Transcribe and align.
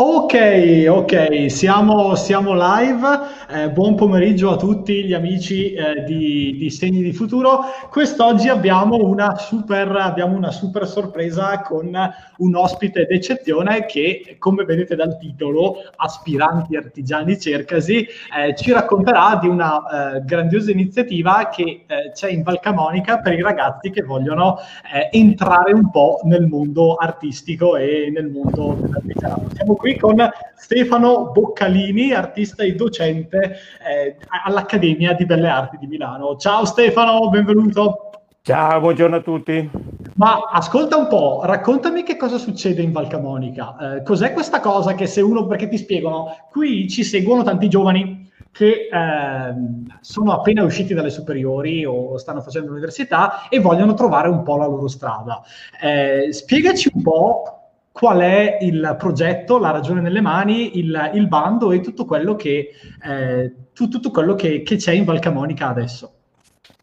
Ok, 0.00 0.86
ok, 0.88 1.50
siamo, 1.50 2.14
siamo 2.14 2.52
live. 2.54 3.04
Eh, 3.50 3.70
buon 3.70 3.96
pomeriggio 3.96 4.52
a 4.52 4.56
tutti 4.56 5.02
gli 5.04 5.12
amici 5.12 5.72
eh, 5.72 6.04
di, 6.04 6.54
di, 6.56 6.70
Segni 6.70 7.02
di 7.02 7.12
Futuro. 7.12 7.62
Quest'oggi 7.90 8.48
abbiamo 8.48 8.94
una, 8.94 9.36
super, 9.38 9.90
abbiamo 9.90 10.36
una 10.36 10.52
super 10.52 10.86
sorpresa 10.86 11.62
con 11.62 11.90
un 12.36 12.54
ospite 12.54 13.06
d'eccezione 13.06 13.86
che, 13.86 14.36
come 14.38 14.64
vedete 14.64 14.94
dal 14.94 15.18
titolo, 15.18 15.78
Aspiranti 15.96 16.76
Artigiani 16.76 17.36
Cercasi, 17.36 18.06
eh, 18.06 18.54
ci 18.54 18.70
racconterà 18.70 19.36
di 19.40 19.48
una 19.48 20.14
eh, 20.14 20.22
grandiosa 20.24 20.70
iniziativa 20.70 21.48
che 21.48 21.86
eh, 21.88 22.12
c'è 22.12 22.30
in 22.30 22.44
Valcamonica 22.44 23.18
per 23.18 23.32
i 23.32 23.42
ragazzi 23.42 23.90
che 23.90 24.02
vogliono 24.02 24.58
eh, 24.94 25.08
entrare 25.10 25.72
un 25.72 25.90
po' 25.90 26.20
nel 26.22 26.46
mondo 26.46 26.94
artistico 26.94 27.74
e 27.74 28.12
nel 28.14 28.28
mondo 28.28 28.78
dell'artigianato. 28.80 29.46
Siamo 29.56 29.74
qui 29.74 29.86
qui 29.88 29.96
con 29.96 30.16
Stefano 30.54 31.30
Boccalini, 31.30 32.12
artista 32.12 32.62
e 32.62 32.74
docente 32.74 33.56
eh, 33.86 34.16
all'Accademia 34.44 35.14
di 35.14 35.24
Belle 35.24 35.48
Arti 35.48 35.78
di 35.78 35.86
Milano. 35.86 36.36
Ciao 36.36 36.66
Stefano, 36.66 37.30
benvenuto. 37.30 38.10
Ciao, 38.42 38.80
buongiorno 38.80 39.16
a 39.16 39.20
tutti. 39.20 39.70
Ma 40.16 40.40
ascolta 40.52 40.96
un 40.96 41.08
po', 41.08 41.40
raccontami 41.44 42.02
che 42.02 42.16
cosa 42.16 42.36
succede 42.36 42.82
in 42.82 42.92
Valcamonica. 42.92 43.96
Eh, 43.96 44.02
cos'è 44.02 44.34
questa 44.34 44.60
cosa 44.60 44.94
che 44.94 45.06
se 45.06 45.22
uno, 45.22 45.46
perché 45.46 45.68
ti 45.68 45.78
spiegano, 45.78 46.36
qui 46.50 46.86
ci 46.88 47.02
seguono 47.02 47.42
tanti 47.42 47.68
giovani 47.68 48.30
che 48.52 48.88
eh, 48.92 49.54
sono 50.00 50.32
appena 50.32 50.64
usciti 50.64 50.92
dalle 50.92 51.10
superiori 51.10 51.84
o 51.86 52.18
stanno 52.18 52.40
facendo 52.40 52.68
l'università 52.68 53.48
e 53.48 53.60
vogliono 53.60 53.94
trovare 53.94 54.28
un 54.28 54.42
po' 54.42 54.56
la 54.56 54.66
loro 54.66 54.88
strada. 54.88 55.42
Eh, 55.80 56.32
spiegaci 56.32 56.90
un 56.92 57.02
po' 57.02 57.57
qual 57.98 58.20
è 58.20 58.58
il 58.60 58.94
progetto, 58.96 59.58
la 59.58 59.72
ragione 59.72 60.00
nelle 60.00 60.20
mani, 60.20 60.78
il, 60.78 61.10
il 61.14 61.26
bando 61.26 61.72
e 61.72 61.80
tutto 61.80 62.04
quello, 62.04 62.36
che, 62.36 62.70
eh, 63.02 63.52
tutto 63.72 64.10
quello 64.12 64.36
che, 64.36 64.62
che, 64.62 64.76
c'è 64.76 64.92
in 64.92 65.02
Valcamonica 65.02 65.66
adesso. 65.66 66.12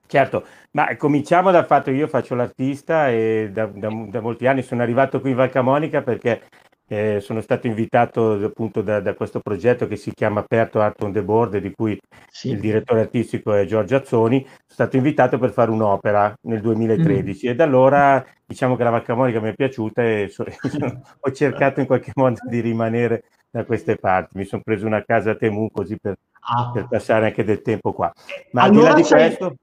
Certo, 0.07 0.45
ma 0.71 0.93
cominciamo 0.97 1.51
dal 1.51 1.65
fatto 1.65 1.89
che 1.89 1.95
io 1.95 2.07
faccio 2.07 2.35
l'artista 2.35 3.09
e 3.09 3.49
da, 3.53 3.65
da, 3.65 3.87
da 4.09 4.19
molti 4.19 4.45
anni 4.45 4.61
sono 4.61 4.81
arrivato 4.81 5.21
qui 5.21 5.29
in 5.29 5.37
Valcamonica 5.37 6.01
perché 6.01 6.41
eh, 6.87 7.19
sono 7.19 7.41
stato 7.41 7.65
invitato 7.65 8.33
appunto 8.33 8.81
da, 8.81 8.99
da, 8.99 9.15
questo 9.15 9.39
progetto 9.39 9.87
che 9.87 9.95
si 9.95 10.11
chiama 10.13 10.41
Aperto 10.41 10.79
Art 10.81 11.01
on 11.01 11.11
the 11.11 11.23
Board, 11.23 11.57
di 11.57 11.71
cui 11.71 11.99
sì. 12.29 12.49
il 12.49 12.59
direttore 12.59 13.01
artistico 13.01 13.53
è 13.53 13.65
Giorgio 13.65 13.95
Azzoni. 13.95 14.41
Sono 14.41 14.57
stato 14.67 14.97
invitato 14.97 15.39
per 15.39 15.51
fare 15.51 15.71
un'opera 15.71 16.35
nel 16.43 16.61
2013 16.61 17.47
mm. 17.47 17.49
e 17.49 17.55
da 17.55 17.63
allora 17.63 18.23
diciamo 18.45 18.75
che 18.75 18.83
la 18.83 18.91
Vacca 18.91 19.15
Monica 19.15 19.39
mi 19.39 19.49
è 19.49 19.55
piaciuta 19.55 20.03
e 20.03 20.27
so, 20.29 20.45
ho 21.19 21.31
cercato 21.31 21.79
in 21.79 21.87
qualche 21.87 22.11
modo 22.13 22.37
di 22.47 22.59
rimanere 22.59 23.23
da 23.49 23.63
queste 23.65 23.95
parti. 23.95 24.37
Mi 24.37 24.45
sono 24.45 24.61
preso 24.63 24.85
una 24.85 25.03
casa 25.03 25.31
a 25.31 25.35
Temu 25.35 25.69
così 25.71 25.97
per, 25.97 26.17
ah. 26.41 26.71
per 26.71 26.87
passare 26.87 27.27
anche 27.27 27.43
del 27.43 27.61
tempo 27.61 27.93
qua. 27.93 28.13
Ma 28.51 28.63
allora 28.63 28.89
al 28.89 28.95
di 28.95 29.01
là 29.01 29.17
di 29.17 29.35
questo... 29.35 29.55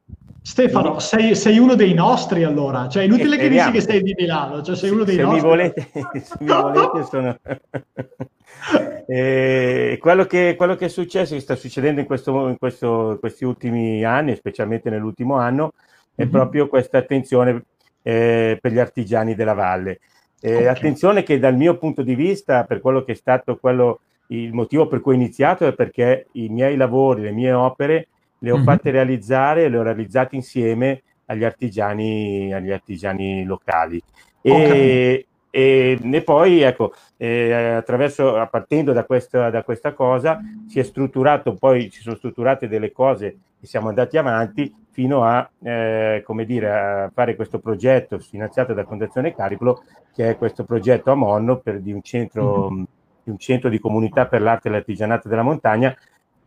Stefano, 0.43 0.99
sei, 0.99 1.37
sei, 1.37 1.59
uno 1.59 1.77
dei 1.77 1.95
nostri 1.95 2.43
allora, 2.43 2.89
cioè 2.89 3.05
è 3.05 3.07
inutile 3.07 3.37
che 3.37 3.49
dici 3.49 3.71
che 3.71 3.81
sei 3.81 4.03
di 4.03 4.13
Milano, 4.17 4.61
cioè 4.61 4.75
sei 4.75 4.91
uno 4.91 5.05
dei 5.05 5.15
se 5.15 5.23
nostri. 5.23 5.41
Mi 5.41 5.47
volete, 5.47 5.89
se 6.21 6.37
mi 6.41 6.47
volete 6.49 7.05
sono... 7.05 7.39
e 9.07 9.99
quello, 10.01 10.25
che, 10.25 10.55
quello 10.57 10.75
che 10.75 10.87
è 10.87 10.89
successo, 10.89 11.35
che 11.35 11.41
sta 11.41 11.55
succedendo 11.55 12.01
in, 12.01 12.07
questo, 12.07 12.49
in 12.49 12.59
questo, 12.59 13.19
questi 13.21 13.45
ultimi 13.45 14.05
anni, 14.05 14.35
specialmente 14.35 14.91
nell'ultimo 14.91 15.37
anno, 15.37 15.75
è 16.15 16.23
mm-hmm. 16.23 16.31
proprio 16.31 16.67
questa 16.67 16.99
attenzione 16.99 17.65
eh, 18.03 18.59
per 18.61 18.73
gli 18.73 18.79
artigiani 18.81 19.37
della 19.37 19.55
valle. 19.55 20.01
Eh, 20.41 20.55
okay. 20.55 20.67
Attenzione 20.67 21.23
che 21.23 21.39
dal 21.39 21.57
mio 21.57 21.79
punto 21.79 22.03
di 22.03 22.17
vista, 22.17 22.65
per 22.65 22.81
quello 22.81 23.05
che 23.05 23.13
è 23.13 23.15
stato 23.17 23.59
quello, 23.59 24.01
il 24.27 24.53
motivo 24.53 24.89
per 24.89 25.01
cui 25.01 25.13
ho 25.13 25.17
iniziato, 25.17 25.69
è 25.69 25.73
perché 25.73 26.27
i 26.33 26.49
miei 26.49 26.77
lavori, 26.77 27.23
le 27.23 27.31
mie 27.31 27.53
opere, 27.53 28.09
le 28.43 28.51
ho 28.51 28.57
mm-hmm. 28.57 28.65
fatte 28.65 28.91
realizzare, 28.91 29.69
le 29.69 29.79
ho 29.79 29.83
realizzate 29.83 30.35
insieme 30.35 31.03
agli 31.27 31.45
artigiani, 31.45 32.53
agli 32.53 32.71
artigiani 32.71 33.45
locali. 33.45 34.03
E, 34.41 35.27
e, 35.49 35.99
e, 36.01 36.23
poi, 36.23 36.61
ecco, 36.61 36.93
eh, 37.17 37.53
attraverso, 37.53 38.47
partendo 38.51 38.93
da 38.93 39.05
questa, 39.05 39.49
da 39.49 39.63
questa 39.63 39.93
cosa, 39.93 40.41
si 40.67 40.81
è 40.81 40.83
strutturato, 40.83 41.55
poi 41.55 41.91
si 41.91 42.01
sono 42.01 42.17
strutturate 42.17 42.69
delle 42.69 42.91
cose 42.91 43.27
e 43.61 43.67
siamo 43.67 43.89
andati 43.89 44.19
avanti 44.19 44.75
fino 44.91 45.25
a, 45.25 45.49
eh, 45.63 46.23
come 46.27 46.45
dire, 46.45 46.71
a 46.71 47.11
fare 47.15 47.37
questo 47.37 47.61
progetto 47.61 48.19
finanziato 48.19 48.75
da 48.75 48.85
Fondazione 48.85 49.35
Cariplo, 49.35 49.85
che 50.13 50.31
è 50.31 50.37
questo 50.37 50.65
progetto 50.65 51.13
a 51.13 51.15
Monno 51.15 51.59
per, 51.59 51.81
di, 51.81 51.93
un 51.93 52.03
centro, 52.03 52.71
mm-hmm. 52.71 52.85
di 53.23 53.31
un 53.31 53.39
centro 53.39 53.71
di 53.71 53.79
comunità 53.79 54.27
per 54.27 54.43
l'arte 54.43 54.69
e 54.69 54.73
l'artigianato 54.73 55.29
della 55.29 55.43
montagna, 55.43 55.97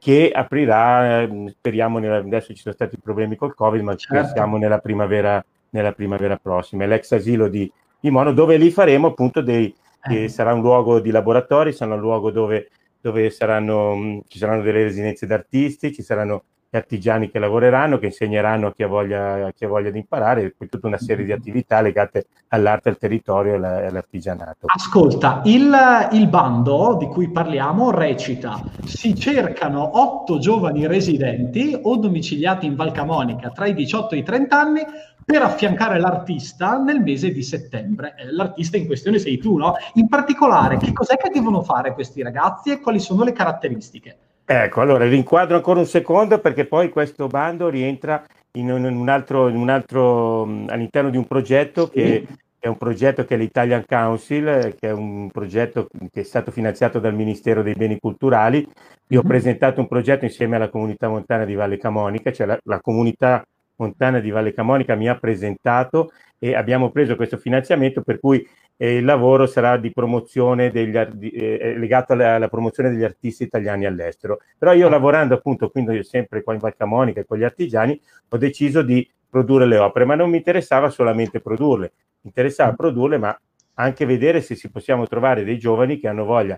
che 0.05 0.29
aprirà, 0.31 1.23
eh, 1.23 1.45
speriamo, 1.57 1.97
nella, 1.97 2.17
adesso 2.17 2.53
ci 2.53 2.61
sono 2.61 2.75
stati 2.75 2.95
problemi 2.99 3.35
col 3.35 3.55
Covid, 3.55 3.81
ma 3.81 3.95
certo. 3.95 4.33
siamo 4.33 4.57
nella 4.57 4.77
primavera, 4.77 5.43
nella 5.71 5.93
primavera 5.93 6.37
prossima. 6.37 6.83
È 6.83 6.87
l'ex 6.87 7.11
asilo 7.13 7.47
di, 7.47 7.71
di 7.99 8.11
Mono, 8.11 8.31
dove 8.31 8.55
lì 8.57 8.69
faremo 8.69 9.07
appunto 9.07 9.41
dei, 9.41 9.73
eh. 10.07 10.27
sarà 10.29 10.53
un 10.53 10.61
luogo 10.61 10.99
di 10.99 11.09
laboratori, 11.09 11.73
sarà 11.73 11.95
un 11.95 12.01
luogo 12.01 12.29
dove, 12.29 12.69
dove 13.01 13.31
saranno, 13.31 14.21
ci 14.27 14.37
saranno 14.37 14.61
delle 14.61 14.83
residenze 14.83 15.25
d'artisti, 15.25 15.91
ci 15.91 16.03
saranno 16.03 16.43
artigiani 16.75 17.29
che 17.29 17.39
lavoreranno, 17.39 17.97
che 17.97 18.07
insegneranno 18.07 18.67
a 18.67 18.73
chi 18.73 18.83
ha 18.83 18.87
voglia, 18.87 19.47
a 19.47 19.51
chi 19.51 19.65
ha 19.65 19.67
voglia 19.67 19.89
di 19.89 19.99
imparare, 19.99 20.53
poi 20.57 20.69
tutta 20.69 20.87
una 20.87 20.97
serie 20.97 21.25
di 21.25 21.31
attività 21.31 21.81
legate 21.81 22.27
all'arte, 22.49 22.89
al 22.89 22.97
territorio 22.97 23.53
e 23.53 23.85
all'artigianato. 23.85 24.67
Ascolta, 24.67 25.41
il, 25.45 25.73
il 26.11 26.27
bando 26.27 26.95
di 26.99 27.07
cui 27.07 27.29
parliamo 27.29 27.91
recita: 27.91 28.61
si 28.83 29.15
cercano 29.15 29.99
otto 29.99 30.37
giovani 30.39 30.87
residenti 30.87 31.77
o 31.81 31.97
domiciliati 31.97 32.65
in 32.65 32.75
Valcamonica 32.75 33.49
tra 33.49 33.65
i 33.65 33.73
18 33.73 34.15
e 34.15 34.17
i 34.17 34.23
30 34.23 34.59
anni 34.59 34.81
per 35.25 35.41
affiancare 35.41 35.99
l'artista 35.99 36.77
nel 36.77 37.01
mese 37.01 37.31
di 37.31 37.41
settembre. 37.41 38.13
Eh, 38.15 38.31
l'artista 38.31 38.77
in 38.77 38.85
questione 38.85 39.17
sei 39.17 39.39
tu, 39.39 39.57
no? 39.57 39.73
In 39.95 40.07
particolare, 40.07 40.77
che 40.77 40.93
cos'è 40.93 41.17
che 41.17 41.29
devono 41.29 41.63
fare 41.63 41.93
questi 41.93 42.21
ragazzi 42.21 42.69
e 42.69 42.79
quali 42.79 42.99
sono 42.99 43.23
le 43.23 43.31
caratteristiche? 43.31 44.17
Ecco, 44.47 44.81
allora 44.81 45.07
rinquadro 45.07 45.55
ancora 45.55 45.79
un 45.79 45.87
secondo 45.87 46.39
perché 46.39 46.65
poi 46.65 46.89
questo 46.89 47.27
bando 47.27 47.67
rientra 47.67 48.23
in 48.51 48.71
un, 48.71 48.85
in 48.85 48.95
un 48.95 49.09
altro, 49.09 49.47
in 49.47 49.55
un 49.55 49.69
altro 49.69 50.43
all'interno 50.67 51.09
di 51.09 51.17
un 51.17 51.25
progetto 51.25 51.87
che 51.87 52.27
è 52.59 52.67
un 52.67 52.77
progetto 52.77 53.25
che 53.25 53.35
è 53.35 53.37
l'Italian 53.37 53.85
Council, 53.87 54.75
che 54.79 54.89
è 54.89 54.91
un 54.91 55.29
progetto 55.31 55.87
che 56.11 56.21
è 56.21 56.23
stato 56.23 56.51
finanziato 56.51 56.99
dal 56.99 57.13
Ministero 57.13 57.61
dei 57.61 57.73
Beni 57.73 57.99
Culturali. 57.99 58.67
Io 59.09 59.19
ho 59.19 59.23
mhm. 59.23 59.29
presentato 59.29 59.81
un 59.81 59.87
progetto 59.87 60.25
insieme 60.25 60.55
alla 60.55 60.69
comunità 60.69 61.07
montana 61.07 61.45
di 61.45 61.53
Valle 61.53 61.77
Camonica, 61.77 62.31
cioè 62.31 62.47
la, 62.47 62.59
la 62.63 62.81
comunità 62.81 63.45
montana 63.77 64.19
di 64.19 64.31
Valle 64.31 64.53
Camonica 64.53 64.95
mi 64.95 65.07
ha 65.07 65.17
presentato 65.17 66.11
e 66.39 66.55
abbiamo 66.55 66.91
preso 66.91 67.15
questo 67.15 67.37
finanziamento 67.37 68.01
per 68.01 68.19
cui 68.19 68.47
e 68.77 68.97
il 68.97 69.05
lavoro 69.05 69.45
sarà 69.45 69.77
di 69.77 69.91
promozione 69.91 70.69
degli, 70.69 70.95
eh, 70.97 71.75
legato 71.77 72.13
alla, 72.13 72.35
alla, 72.35 72.49
promozione 72.49 72.89
degli 72.89 73.03
artisti 73.03 73.43
italiani 73.43 73.85
all'estero. 73.85 74.39
Però 74.57 74.73
io 74.73 74.89
lavorando 74.89 75.33
appunto 75.33 75.69
quindi 75.69 76.03
sempre 76.03 76.43
qua 76.43 76.53
in 76.53 76.59
Valcamonica 76.59 77.21
e 77.21 77.25
con 77.25 77.37
gli 77.37 77.43
artigiani 77.43 77.99
ho 78.29 78.37
deciso 78.37 78.81
di 78.81 79.07
produrre 79.29 79.65
le 79.65 79.77
opere, 79.77 80.05
ma 80.05 80.15
non 80.15 80.29
mi 80.29 80.37
interessava 80.37 80.89
solamente 80.89 81.39
produrle, 81.39 81.91
mi 82.21 82.31
interessava 82.33 82.71
mm. 82.71 82.75
produrle 82.75 83.17
ma 83.17 83.39
anche 83.75 84.05
vedere 84.05 84.41
se 84.41 84.55
si 84.55 84.69
possiamo 84.69 85.07
trovare 85.07 85.43
dei 85.43 85.57
giovani 85.57 85.99
che 85.99 86.07
hanno 86.07 86.25
voglia 86.25 86.57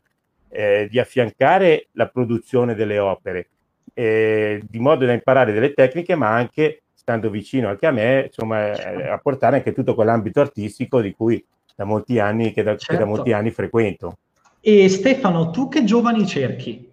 eh, 0.49 0.87
di 0.89 0.99
affiancare 0.99 1.87
la 1.93 2.07
produzione 2.07 2.75
delle 2.75 2.99
opere, 2.99 3.49
eh, 3.93 4.61
di 4.67 4.79
modo 4.79 5.05
da 5.05 5.13
imparare 5.13 5.53
delle 5.53 5.73
tecniche, 5.73 6.15
ma 6.15 6.33
anche 6.33 6.83
stando 6.93 7.29
vicino 7.29 7.69
anche 7.69 7.85
a 7.85 7.91
me, 7.91 8.25
insomma, 8.25 8.73
eh, 8.73 9.07
a 9.07 9.17
portare 9.17 9.57
anche 9.57 9.73
tutto 9.73 9.95
quell'ambito 9.95 10.41
artistico 10.41 11.01
di 11.01 11.13
cui 11.13 11.43
da 11.77 11.85
molti 11.85 12.17
anni, 12.17 12.51
che 12.53 12.63
da, 12.63 12.71
certo. 12.71 12.85
che 12.85 12.93
da 12.93 12.99
certo. 12.99 13.15
molti 13.15 13.33
anni 13.33 13.51
frequento. 13.51 14.17
E 14.59 14.89
Stefano, 14.89 15.51
tu 15.51 15.67
che 15.67 15.83
giovani 15.83 16.25
cerchi? 16.25 16.91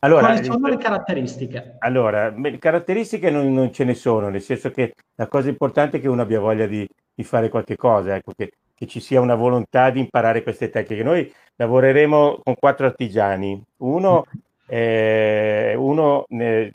Allora, 0.00 0.26
Quali 0.26 0.44
sono 0.44 0.68
le 0.68 0.76
caratteristiche? 0.76 1.76
Allora, 1.78 2.34
caratteristiche 2.58 3.30
non, 3.30 3.54
non, 3.54 3.72
ce 3.72 3.84
ne 3.84 3.94
sono, 3.94 4.28
nel 4.28 4.42
senso 4.42 4.70
che 4.70 4.94
la 5.14 5.28
cosa 5.28 5.48
importante 5.48 5.96
è 5.96 6.00
che 6.00 6.08
uno 6.08 6.20
abbia 6.20 6.40
voglia 6.40 6.66
di, 6.66 6.86
di 7.14 7.24
fare 7.24 7.48
qualche 7.48 7.76
cosa, 7.76 8.16
ecco, 8.16 8.32
che, 8.36 8.52
che, 8.74 8.86
ci 8.86 9.00
sia 9.00 9.20
una 9.20 9.34
volontà 9.34 9.88
di 9.88 10.00
imparare 10.00 10.42
queste 10.42 10.68
tecniche. 10.68 11.02
Noi 11.02 11.32
lavoreremo 11.56 12.40
con 12.42 12.54
quattro 12.58 12.84
artigiani, 12.84 13.62
uno, 13.78 14.26
eh, 14.66 15.74
uno 15.74 16.26
eh, 16.28 16.74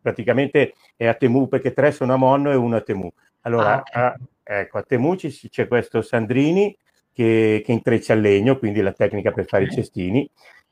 praticamente 0.00 0.74
è 0.96 1.06
a 1.06 1.14
Temu, 1.14 1.48
perché 1.48 1.74
tre 1.74 1.92
sono 1.92 2.14
a 2.14 2.16
Monno 2.16 2.50
e 2.50 2.54
uno 2.54 2.76
a 2.76 2.80
Temu. 2.80 3.12
Allora, 3.42 3.82
ah, 3.90 4.06
okay. 4.06 4.26
Ecco, 4.46 4.78
a 4.78 4.82
Temuci 4.82 5.48
c'è 5.48 5.66
questo 5.66 6.02
Sandrini 6.02 6.76
che, 7.12 7.62
che 7.64 7.72
intreccia 7.72 8.12
il 8.12 8.20
legno, 8.20 8.58
quindi 8.58 8.82
la 8.82 8.92
tecnica 8.92 9.32
per 9.32 9.46
fare 9.46 9.64
i 9.64 9.70
cestini, 9.70 10.28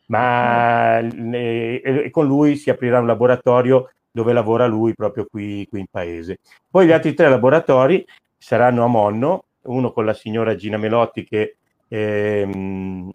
ma 0.06 0.98
e, 0.98 1.80
e 1.82 2.10
con 2.10 2.26
lui 2.26 2.56
si 2.56 2.68
aprirà 2.68 3.00
un 3.00 3.06
laboratorio 3.06 3.90
dove 4.10 4.34
lavora 4.34 4.66
lui 4.66 4.94
proprio 4.94 5.26
qui, 5.30 5.66
qui 5.68 5.80
in 5.80 5.86
paese. 5.90 6.38
Poi 6.70 6.86
gli 6.86 6.92
altri 6.92 7.14
tre 7.14 7.30
laboratori 7.30 8.04
saranno 8.36 8.84
a 8.84 8.88
Monno, 8.88 9.44
uno 9.62 9.90
con 9.92 10.04
la 10.04 10.12
signora 10.12 10.54
Gina 10.54 10.76
Melotti 10.76 11.24
che 11.24 11.56
ehm, 11.88 13.10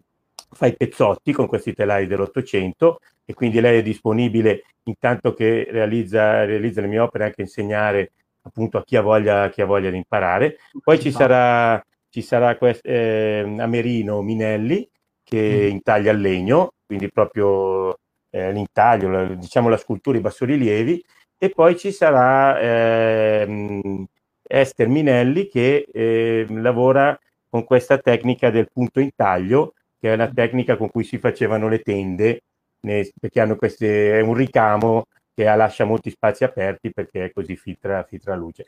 fa 0.51 0.65
i 0.65 0.75
pezzotti 0.75 1.33
con 1.33 1.45
questi 1.45 1.73
telai 1.73 2.07
dell'Ottocento 2.07 2.99
e 3.25 3.33
quindi 3.33 3.59
lei 3.59 3.79
è 3.79 3.83
disponibile 3.83 4.63
intanto 4.83 5.33
che 5.33 5.67
realizza, 5.69 6.45
realizza 6.45 6.81
le 6.81 6.87
mie 6.87 6.99
opere 6.99 7.25
anche 7.25 7.41
insegnare 7.41 8.11
appunto 8.47 8.77
a 8.77 8.83
chi 8.83 8.95
ha 8.95 9.01
voglia, 9.01 9.49
chi 9.49 9.61
ha 9.61 9.65
voglia 9.65 9.89
di 9.89 9.97
imparare. 9.97 10.57
Poi 10.83 10.99
ci 10.99 11.11
sarà, 11.11 11.83
ci 12.09 12.21
sarà 12.21 12.57
quest, 12.57 12.85
eh, 12.85 13.55
Amerino 13.59 14.21
Minelli 14.21 14.89
che 15.23 15.67
mm. 15.67 15.69
intaglia 15.69 16.11
il 16.11 16.21
legno, 16.21 16.73
quindi 16.85 17.11
proprio 17.11 17.99
eh, 18.29 18.51
l'intaglio, 18.51 19.09
la, 19.09 19.23
diciamo 19.25 19.69
la 19.69 19.77
scultura, 19.77 20.17
i 20.17 20.21
bassorilievi, 20.21 21.03
e 21.37 21.49
poi 21.49 21.77
ci 21.77 21.91
sarà 21.91 22.59
eh, 22.59 24.05
Esther 24.41 24.87
Minelli 24.87 25.47
che 25.47 25.85
eh, 25.91 26.45
lavora 26.49 27.17
con 27.49 27.63
questa 27.63 27.97
tecnica 27.97 28.49
del 28.49 28.69
punto 28.71 28.99
intaglio, 28.99 29.73
che 29.99 30.13
è 30.13 30.15
la 30.15 30.29
tecnica 30.29 30.77
con 30.77 30.89
cui 30.89 31.03
si 31.03 31.17
facevano 31.17 31.67
le 31.67 31.79
tende, 31.79 32.43
perché 32.79 33.41
hanno 33.41 33.55
queste, 33.55 34.17
è 34.17 34.21
un 34.21 34.33
ricamo 34.33 35.05
che 35.37 35.43
lascia 35.43 35.85
molti 35.85 36.09
spazi 36.09 36.43
aperti 36.43 36.91
perché 36.91 37.31
così 37.31 37.55
filtra, 37.55 38.01
filtra 38.01 38.35
luce. 38.35 38.65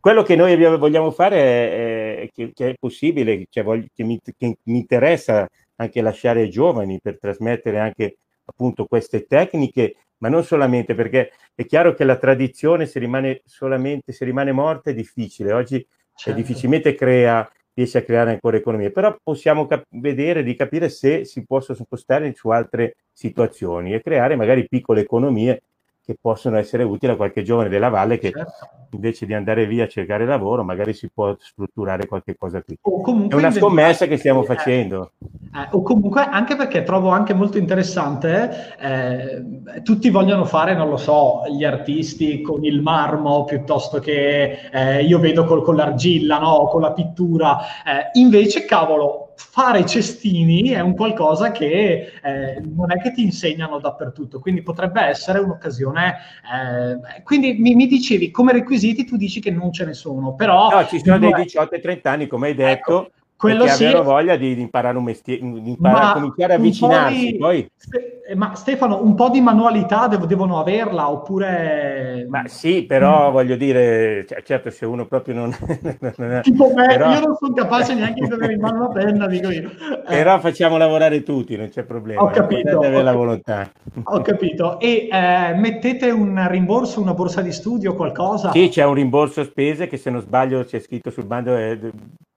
Quello 0.00 0.22
che 0.22 0.34
noi 0.36 0.56
vogliamo 0.78 1.10
fare 1.10 1.36
è, 1.36 2.20
è 2.22 2.28
che, 2.32 2.50
che, 2.54 2.70
è 2.70 2.74
possibile, 2.80 3.44
cioè 3.50 3.62
voglio, 3.62 3.84
che, 3.94 4.02
mi, 4.02 4.18
che 4.18 4.56
mi 4.62 4.78
interessa 4.78 5.46
anche 5.76 6.00
lasciare 6.00 6.40
ai 6.40 6.50
giovani 6.50 6.98
per 6.98 7.18
trasmettere 7.18 7.78
anche 7.78 8.16
appunto 8.46 8.86
queste 8.86 9.26
tecniche, 9.26 9.96
ma 10.18 10.30
non 10.30 10.44
solamente 10.44 10.94
perché 10.94 11.32
è 11.54 11.66
chiaro 11.66 11.92
che 11.92 12.04
la 12.04 12.16
tradizione 12.16 12.86
se 12.86 12.98
rimane 12.98 13.42
solamente, 13.44 14.12
se 14.12 14.24
rimane 14.24 14.50
morta 14.50 14.90
è 14.90 14.94
difficile, 14.94 15.52
oggi 15.52 15.86
certo. 16.14 16.40
difficilmente 16.40 16.94
crea, 16.94 17.46
riesce 17.74 17.98
a 17.98 18.02
creare 18.02 18.30
ancora 18.30 18.56
economia, 18.56 18.90
però 18.90 19.14
possiamo 19.22 19.66
cap- 19.66 19.84
vedere 19.90 20.42
di 20.42 20.56
capire 20.56 20.88
se 20.88 21.26
si 21.26 21.44
possono 21.44 21.76
spostare 21.76 22.32
su 22.34 22.48
altre 22.48 22.96
situazioni 23.12 23.92
e 23.92 24.00
creare 24.00 24.36
magari 24.36 24.66
piccole 24.66 25.02
economie 25.02 25.62
che 26.04 26.16
possono 26.20 26.58
essere 26.58 26.82
utili 26.82 27.12
a 27.12 27.16
qualche 27.16 27.42
giovane 27.42 27.68
della 27.68 27.88
valle 27.88 28.18
che 28.18 28.30
certo. 28.30 28.68
invece 28.90 29.24
di 29.24 29.34
andare 29.34 29.66
via 29.66 29.84
a 29.84 29.88
cercare 29.88 30.24
lavoro 30.24 30.64
magari 30.64 30.92
si 30.92 31.08
può 31.12 31.34
strutturare 31.38 32.06
qualche 32.06 32.36
cosa 32.36 32.62
qui. 32.62 32.76
È 33.28 33.34
una 33.34 33.50
scommessa 33.50 34.06
che 34.06 34.16
stiamo 34.16 34.42
eh, 34.42 34.46
facendo. 34.46 35.12
Eh, 35.54 35.68
o 35.70 35.82
comunque 35.82 36.22
anche 36.22 36.56
perché 36.56 36.82
trovo 36.82 37.10
anche 37.10 37.34
molto 37.34 37.58
interessante, 37.58 38.76
eh, 38.80 39.82
tutti 39.82 40.10
vogliono 40.10 40.44
fare, 40.44 40.74
non 40.74 40.88
lo 40.88 40.96
so, 40.96 41.42
gli 41.48 41.64
artisti 41.64 42.40
con 42.42 42.64
il 42.64 42.82
marmo 42.82 43.44
piuttosto 43.44 43.98
che 44.00 44.70
eh, 44.72 45.04
io 45.04 45.18
vedo 45.18 45.44
col, 45.44 45.62
con 45.62 45.76
l'argilla, 45.76 46.38
no? 46.38 46.68
con 46.68 46.80
la 46.80 46.92
pittura. 46.92 47.58
Eh, 47.58 48.18
invece, 48.18 48.64
cavolo, 48.64 49.31
fare 49.50 49.80
i 49.80 49.86
cestini 49.86 50.70
è 50.70 50.80
un 50.80 50.94
qualcosa 50.94 51.50
che 51.50 52.12
eh, 52.22 52.60
non 52.62 52.92
è 52.92 53.00
che 53.00 53.12
ti 53.12 53.22
insegnano 53.22 53.78
dappertutto, 53.78 54.40
quindi 54.40 54.62
potrebbe 54.62 55.02
essere 55.02 55.38
un'occasione. 55.40 56.16
Eh, 56.52 57.22
quindi 57.22 57.54
mi, 57.54 57.74
mi, 57.74 57.86
dicevi 57.86 58.30
come 58.30 58.52
requisiti, 58.52 59.04
tu 59.04 59.16
dici 59.16 59.40
che 59.40 59.50
non 59.50 59.72
ce 59.72 59.84
ne 59.84 59.94
sono, 59.94 60.34
però... 60.34 60.70
No, 60.70 60.86
ci 60.86 61.00
sono 61.02 61.18
dei 61.18 61.32
18 61.32 61.74
e 61.74 61.80
30 61.80 62.10
anni, 62.10 62.26
come 62.26 62.48
hai 62.48 62.54
detto. 62.54 63.02
Ecco 63.02 63.10
quello 63.42 63.66
sì, 63.66 63.84
avevano 63.86 64.04
voglia 64.04 64.36
di, 64.36 64.54
di, 64.54 64.60
imparare 64.60 64.96
un 64.96 65.02
mestiere, 65.02 65.40
di 65.40 65.70
imparare 65.70 66.04
a 66.04 66.12
cominciare 66.12 66.52
a 66.52 66.56
avvicinarsi. 66.56 67.32
Di, 67.32 67.38
poi... 67.38 67.68
Eh, 68.28 68.36
ma 68.36 68.54
Stefano, 68.54 69.02
un 69.02 69.16
po' 69.16 69.30
di 69.30 69.40
manualità 69.40 70.06
dev- 70.06 70.26
devono 70.26 70.60
averla 70.60 71.10
oppure... 71.10 72.24
Ma 72.28 72.44
sì, 72.46 72.84
però 72.84 73.30
mm. 73.30 73.32
voglio 73.32 73.56
dire, 73.56 74.24
cioè, 74.28 74.42
certo 74.44 74.70
se 74.70 74.86
uno 74.86 75.06
proprio 75.06 75.34
non... 75.34 75.50
tipo 76.42 76.72
me, 76.72 76.86
però... 76.86 77.10
io 77.14 77.18
non 77.18 77.34
sono 77.34 77.52
capace 77.52 77.94
neanche 77.94 78.22
di 78.22 78.28
tenere 78.28 78.52
in 78.52 78.60
mano 78.60 78.82
la 78.82 78.88
penna, 78.90 79.26
dico 79.26 79.50
io. 79.50 79.70
Eh. 79.70 80.02
Però 80.22 80.38
facciamo 80.38 80.76
lavorare 80.76 81.24
tutti, 81.24 81.56
non 81.56 81.68
c'è 81.68 81.82
problema. 81.82 82.22
Ho 82.22 82.30
capito. 82.30 82.78
Deve 82.78 82.98
ho 82.98 83.02
la 83.02 83.12
volontà. 83.12 83.68
Ho 84.04 84.20
capito. 84.20 84.78
E 84.78 85.08
eh, 85.10 85.54
mettete 85.56 86.10
un 86.10 86.46
rimborso, 86.48 87.00
una 87.00 87.12
borsa 87.12 87.40
di 87.40 87.50
studio, 87.50 87.96
qualcosa? 87.96 88.52
Sì, 88.52 88.68
c'è 88.68 88.84
un 88.84 88.94
rimborso 88.94 89.42
spese 89.42 89.88
che 89.88 89.96
se 89.96 90.10
non 90.10 90.20
sbaglio 90.20 90.62
c'è 90.62 90.78
scritto 90.78 91.10
sul 91.10 91.24
bando 91.24 91.56
è 91.56 91.76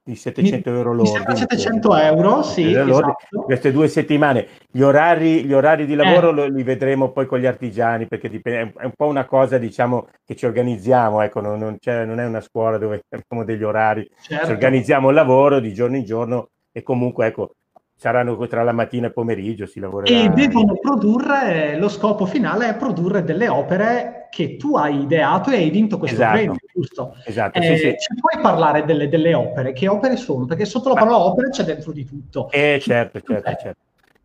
di 0.05 0.15
700 0.15 0.69
euro 0.69 0.93
lordi. 0.93 1.35
700 1.35 1.95
euro, 1.97 2.43
sì. 2.43 2.71
Esatto. 2.71 3.15
Queste 3.43 3.71
due 3.71 3.87
settimane. 3.87 4.47
Gli 4.69 4.81
orari, 4.81 5.43
gli 5.43 5.51
orari 5.51 5.87
di 5.87 5.95
lavoro 5.95 6.43
eh. 6.43 6.51
li 6.51 6.61
vedremo 6.61 7.11
poi 7.11 7.25
con 7.25 7.39
gli 7.39 7.47
artigiani, 7.47 8.05
perché 8.05 8.29
dipende, 8.29 8.73
è 8.77 8.85
un 8.85 8.91
po' 8.95 9.07
una 9.07 9.25
cosa, 9.25 9.57
diciamo, 9.57 10.07
che 10.23 10.35
ci 10.35 10.45
organizziamo, 10.45 11.21
ecco, 11.21 11.41
non, 11.41 11.57
non, 11.57 11.77
non 11.83 12.19
è 12.19 12.25
una 12.25 12.41
scuola 12.41 12.77
dove 12.77 13.01
abbiamo 13.09 13.43
degli 13.43 13.63
orari, 13.63 14.07
certo. 14.21 14.45
ci 14.45 14.51
organizziamo 14.51 15.09
il 15.09 15.15
lavoro 15.15 15.59
di 15.59 15.73
giorno 15.73 15.95
in 15.95 16.05
giorno 16.05 16.49
e 16.71 16.83
comunque, 16.83 17.25
ecco, 17.25 17.55
saranno 17.95 18.35
tra 18.47 18.63
la 18.63 18.71
mattina 18.71 19.05
e 19.05 19.07
il 19.07 19.13
pomeriggio, 19.13 19.65
si 19.65 19.79
lavorerà. 19.79 20.13
E 20.13 20.29
devono 20.29 20.75
produrre, 20.77 21.77
lo 21.77 21.89
scopo 21.89 22.25
finale 22.25 22.69
è 22.69 22.75
produrre 22.75 23.23
delle 23.23 23.47
opere 23.47 24.27
che 24.29 24.57
tu 24.57 24.75
hai 24.75 25.01
ideato 25.01 25.49
e 25.49 25.55
hai 25.55 25.69
vinto 25.69 25.97
questo 25.97 26.17
esatto. 26.17 26.35
premio, 26.35 26.55
giusto? 26.73 27.15
Esatto, 27.23 27.59
eh, 27.59 27.63
sì, 27.63 27.77
sì. 27.77 27.95
Ci 27.97 28.15
puoi 28.19 28.41
parlare 28.41 28.83
delle, 28.83 29.07
delle, 29.07 29.33
opere? 29.33 29.71
Che 29.71 29.87
opere 29.87 30.17
sono? 30.17 30.45
Perché 30.45 30.65
sotto 30.65 30.89
la 30.89 30.95
parola 30.95 31.19
opere 31.19 31.49
c'è 31.49 31.63
dentro 31.63 31.91
di 31.93 32.05
tutto. 32.05 32.51
Eh, 32.51 32.79
certo, 32.81 33.21
certo, 33.21 33.49
eh. 33.49 33.57
certo. 33.57 33.79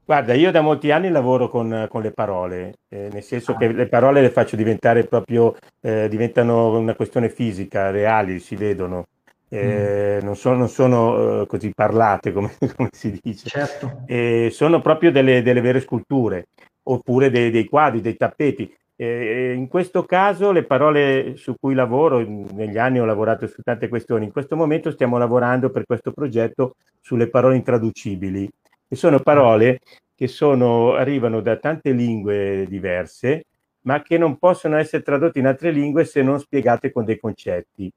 Guarda, 0.04 0.34
io 0.34 0.50
da 0.50 0.60
molti 0.60 0.90
anni 0.90 1.08
lavoro 1.08 1.48
con, 1.48 1.86
con 1.88 2.02
le 2.02 2.10
parole, 2.10 2.78
eh, 2.88 3.08
nel 3.12 3.22
senso 3.22 3.52
ah. 3.52 3.56
che 3.56 3.70
le 3.70 3.86
parole 3.86 4.20
le 4.20 4.30
faccio 4.30 4.56
diventare 4.56 5.04
proprio, 5.04 5.54
eh, 5.80 6.08
diventano 6.08 6.76
una 6.76 6.96
questione 6.96 7.28
fisica, 7.28 7.92
reali, 7.92 8.40
si 8.40 8.56
vedono. 8.56 9.04
Eh, 9.52 10.20
mm. 10.20 10.24
non 10.24 10.36
sono, 10.36 10.56
non 10.56 10.68
sono 10.68 11.40
uh, 11.40 11.46
così 11.46 11.72
parlate 11.74 12.32
come, 12.32 12.52
come, 12.76 12.88
si 12.92 13.18
dice, 13.20 13.48
certo. 13.48 14.04
eh, 14.06 14.48
sono 14.52 14.80
proprio 14.80 15.10
delle, 15.10 15.42
delle, 15.42 15.60
vere 15.60 15.80
sculture 15.80 16.46
oppure 16.84 17.30
dei, 17.30 17.50
dei 17.50 17.64
quadri, 17.64 18.00
dei 18.00 18.16
tappeti. 18.16 18.72
Eh, 18.94 19.54
in 19.54 19.66
questo 19.66 20.04
caso 20.04 20.52
le 20.52 20.62
parole 20.64 21.36
su 21.36 21.56
cui 21.58 21.74
lavoro, 21.74 22.20
negli 22.20 22.78
anni 22.78 23.00
ho 23.00 23.04
lavorato 23.04 23.46
su 23.48 23.60
tante 23.62 23.88
questioni, 23.88 24.26
in 24.26 24.32
questo 24.32 24.54
momento 24.54 24.90
stiamo 24.92 25.18
lavorando 25.18 25.70
per 25.70 25.84
questo 25.84 26.12
progetto 26.12 26.76
sulle 27.00 27.28
parole 27.28 27.56
intraducibili, 27.56 28.48
e 28.86 28.96
sono 28.96 29.18
parole 29.20 29.80
che 30.14 30.28
sono, 30.28 30.94
arrivano 30.94 31.40
da 31.40 31.56
tante 31.56 31.92
lingue 31.92 32.66
diverse, 32.68 33.46
ma 33.82 34.02
che 34.02 34.18
non 34.18 34.36
possono 34.36 34.76
essere 34.76 35.02
tradotte 35.02 35.38
in 35.38 35.46
altre 35.46 35.70
lingue 35.70 36.04
se 36.04 36.22
non 36.22 36.38
spiegate 36.38 36.92
con 36.92 37.04
dei 37.04 37.18
concetti. 37.18 37.90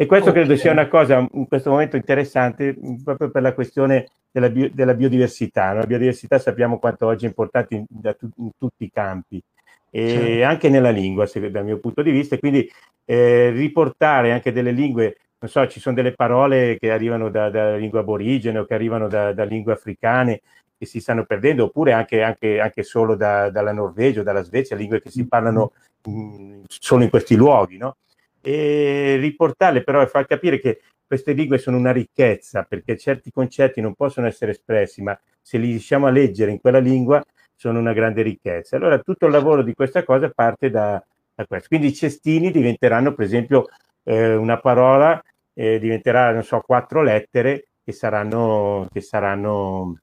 E 0.00 0.06
questo 0.06 0.30
okay. 0.30 0.44
credo 0.44 0.56
sia 0.56 0.70
una 0.70 0.86
cosa 0.86 1.26
in 1.32 1.48
questo 1.48 1.70
momento 1.70 1.96
interessante 1.96 2.72
proprio 3.02 3.32
per 3.32 3.42
la 3.42 3.52
questione 3.52 4.06
della, 4.30 4.48
bio, 4.48 4.70
della 4.72 4.94
biodiversità. 4.94 5.72
La 5.72 5.86
biodiversità 5.86 6.38
sappiamo 6.38 6.78
quanto 6.78 7.06
oggi 7.06 7.24
è 7.24 7.28
importante 7.28 7.74
in, 7.74 7.84
tu, 8.16 8.28
in 8.36 8.50
tutti 8.56 8.84
i 8.84 8.92
campi 8.92 9.42
e 9.90 10.08
certo. 10.08 10.44
anche 10.44 10.68
nella 10.68 10.90
lingua, 10.90 11.26
se, 11.26 11.50
dal 11.50 11.64
mio 11.64 11.80
punto 11.80 12.02
di 12.02 12.12
vista. 12.12 12.36
E 12.36 12.38
quindi 12.38 12.70
eh, 13.04 13.50
riportare 13.50 14.30
anche 14.30 14.52
delle 14.52 14.70
lingue, 14.70 15.16
non 15.40 15.50
so, 15.50 15.66
ci 15.66 15.80
sono 15.80 15.96
delle 15.96 16.12
parole 16.12 16.78
che 16.78 16.92
arrivano 16.92 17.28
da, 17.28 17.50
da 17.50 17.74
lingua 17.74 17.98
aborigene 17.98 18.60
o 18.60 18.66
che 18.66 18.74
arrivano 18.74 19.08
da, 19.08 19.32
da, 19.32 19.42
lingue 19.42 19.72
africane 19.72 20.42
che 20.78 20.86
si 20.86 21.00
stanno 21.00 21.24
perdendo, 21.24 21.64
oppure 21.64 21.92
anche, 21.92 22.22
anche, 22.22 22.60
anche 22.60 22.84
solo 22.84 23.16
da, 23.16 23.50
dalla 23.50 23.72
Norvegia 23.72 24.20
o 24.20 24.22
dalla 24.22 24.44
Svezia, 24.44 24.76
lingue 24.76 25.02
che 25.02 25.10
si 25.10 25.26
parlano 25.26 25.72
mh, 26.04 26.12
mm, 26.12 26.62
solo 26.68 27.02
in 27.02 27.10
questi 27.10 27.34
luoghi, 27.34 27.78
no? 27.78 27.96
E 28.40 29.16
riportarle 29.20 29.82
però 29.82 30.02
e 30.02 30.06
far 30.06 30.26
capire 30.26 30.58
che 30.58 30.80
queste 31.06 31.32
lingue 31.32 31.58
sono 31.58 31.78
una 31.78 31.92
ricchezza 31.92 32.64
perché 32.64 32.96
certi 32.98 33.30
concetti 33.30 33.80
non 33.80 33.94
possono 33.94 34.26
essere 34.26 34.50
espressi, 34.50 35.02
ma 35.02 35.18
se 35.40 35.56
li 35.58 35.70
riusciamo 35.70 36.06
a 36.06 36.10
leggere 36.10 36.50
in 36.50 36.60
quella 36.60 36.78
lingua 36.78 37.24
sono 37.54 37.78
una 37.78 37.92
grande 37.92 38.22
ricchezza. 38.22 38.76
Allora 38.76 38.98
tutto 38.98 39.26
il 39.26 39.32
lavoro 39.32 39.62
di 39.62 39.74
questa 39.74 40.04
cosa 40.04 40.30
parte 40.30 40.70
da, 40.70 41.02
da 41.34 41.46
questo. 41.46 41.68
Quindi 41.68 41.88
i 41.88 41.94
cestini 41.94 42.50
diventeranno, 42.50 43.14
per 43.14 43.24
esempio, 43.24 43.66
eh, 44.04 44.34
una 44.34 44.60
parola 44.60 45.20
eh, 45.54 45.78
diventerà, 45.78 46.32
non 46.32 46.44
so, 46.44 46.60
quattro 46.60 47.02
lettere 47.02 47.68
che 47.82 47.92
saranno, 47.92 48.86
che 48.92 49.00
saranno 49.00 49.98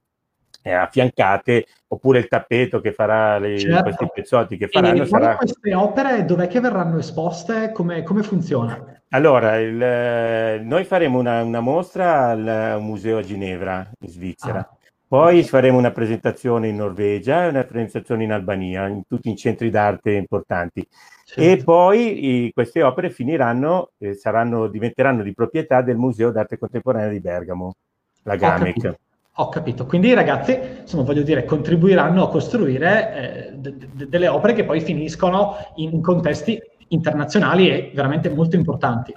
eh, 0.65 0.73
affiancate, 0.73 1.67
oppure 1.89 2.17
il 2.17 2.27
tappeto 2.27 2.81
che 2.81 2.91
farà 2.91 3.37
le, 3.37 3.59
certo. 3.59 3.83
questi 3.83 4.09
pezzotti 4.11 4.57
che 4.57 4.67
faranno. 4.67 5.03
E 5.03 5.05
sarà... 5.05 5.35
queste 5.35 5.75
opere 5.75 6.25
dov'è 6.25 6.47
che 6.47 6.59
verranno 6.59 6.97
esposte? 6.97 7.71
Come, 7.71 8.01
come 8.01 8.23
funziona? 8.23 8.83
Allora, 9.09 9.57
il, 9.57 9.79
eh, 9.79 10.59
noi 10.63 10.83
faremo 10.83 11.19
una, 11.19 11.43
una, 11.43 11.59
mostra 11.59 12.29
al 12.29 12.77
museo 12.81 13.19
a 13.19 13.21
Ginevra, 13.21 13.87
in 13.99 14.09
Svizzera. 14.09 14.59
Ah. 14.59 14.77
Poi 15.07 15.43
faremo 15.43 15.77
una 15.77 15.91
presentazione 15.91 16.69
in 16.69 16.77
Norvegia 16.77 17.45
e 17.45 17.49
una 17.49 17.63
presentazione 17.63 18.23
in 18.23 18.31
Albania, 18.31 18.87
in 18.87 19.03
tutti 19.07 19.29
i 19.29 19.37
centri 19.37 19.69
d'arte 19.69 20.13
importanti. 20.13 20.85
Certo. 21.25 21.41
E 21.41 21.63
poi 21.63 22.45
i, 22.45 22.51
queste 22.51 22.81
opere 22.81 23.11
finiranno, 23.11 23.91
eh, 23.99 24.15
saranno, 24.15 24.65
diventeranno 24.65 25.21
di 25.21 25.33
proprietà 25.35 25.83
del 25.83 25.97
Museo 25.97 26.31
d'arte 26.31 26.57
contemporanea 26.57 27.09
di 27.09 27.19
Bergamo, 27.19 27.75
la 28.23 28.35
GAMEC. 28.35 28.95
Ho 29.37 29.49
capito, 29.49 29.85
quindi 29.85 30.07
i 30.07 30.13
ragazzi, 30.13 30.57
insomma, 30.81 31.03
voglio 31.03 31.21
dire, 31.21 31.43
contribuiranno 31.43 32.23
a 32.23 32.29
costruire 32.29 33.49
eh, 33.51 33.57
de- 33.57 33.75
de- 33.91 34.07
delle 34.07 34.29
opere 34.29 34.53
che 34.53 34.63
poi 34.63 34.79
finiscono 34.79 35.57
in 35.75 36.01
contesti 36.01 36.57
internazionali 36.87 37.69
e 37.69 37.91
veramente 37.93 38.29
molto 38.29 38.55
importanti. 38.55 39.13